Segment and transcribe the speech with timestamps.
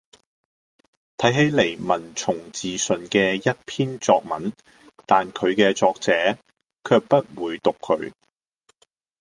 [1.17, 4.51] 睇起嚟文從字順嘅一篇作文，
[5.05, 6.39] 但佢嘅作者
[6.83, 8.11] 卻不會讀佢